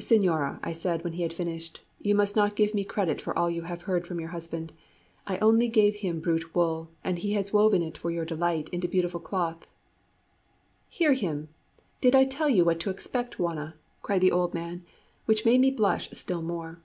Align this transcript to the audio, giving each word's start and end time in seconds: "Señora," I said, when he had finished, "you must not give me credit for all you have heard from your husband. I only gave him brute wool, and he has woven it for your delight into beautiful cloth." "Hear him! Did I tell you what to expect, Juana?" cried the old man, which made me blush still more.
"Señora," 0.00 0.58
I 0.62 0.72
said, 0.72 1.04
when 1.04 1.12
he 1.12 1.22
had 1.22 1.34
finished, 1.34 1.82
"you 2.00 2.14
must 2.14 2.34
not 2.34 2.56
give 2.56 2.72
me 2.72 2.82
credit 2.82 3.20
for 3.20 3.38
all 3.38 3.50
you 3.50 3.60
have 3.60 3.82
heard 3.82 4.06
from 4.06 4.18
your 4.18 4.30
husband. 4.30 4.72
I 5.26 5.36
only 5.36 5.68
gave 5.68 5.96
him 5.96 6.20
brute 6.20 6.54
wool, 6.54 6.88
and 7.04 7.18
he 7.18 7.34
has 7.34 7.52
woven 7.52 7.82
it 7.82 7.98
for 7.98 8.10
your 8.10 8.24
delight 8.24 8.70
into 8.72 8.88
beautiful 8.88 9.20
cloth." 9.20 9.66
"Hear 10.88 11.12
him! 11.12 11.50
Did 12.00 12.14
I 12.16 12.24
tell 12.24 12.48
you 12.48 12.64
what 12.64 12.80
to 12.80 12.88
expect, 12.90 13.38
Juana?" 13.38 13.74
cried 14.00 14.22
the 14.22 14.32
old 14.32 14.54
man, 14.54 14.82
which 15.26 15.44
made 15.44 15.60
me 15.60 15.70
blush 15.70 16.08
still 16.14 16.40
more. 16.40 16.80